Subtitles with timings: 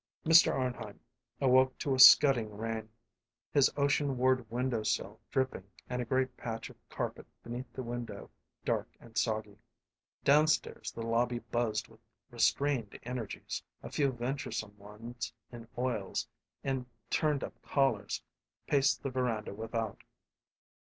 [0.25, 0.51] Mr.
[0.51, 0.99] Arnheim
[1.39, 2.89] awoke to a scudding rain;
[3.53, 8.31] his ocean ward window sill dripping and a great patch of carpet beneath the window
[8.65, 9.59] dark and soggy.
[10.23, 11.99] Downstairs the lobby buzzed with
[12.31, 16.27] restrained energies; a few venturesome ones in oils
[16.63, 18.23] and turned up collars
[18.65, 20.01] paced the veranda without.